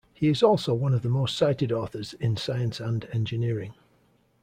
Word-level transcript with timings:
He 0.15 0.29
is 0.29 0.41
also 0.41 0.73
one 0.73 0.95
of 0.95 1.03
the 1.03 1.09
most 1.09 1.37
cited 1.37 1.71
authors 1.71 2.13
in 2.13 2.35
science 2.35 2.79
and 2.79 3.05
engineering. 3.11 3.75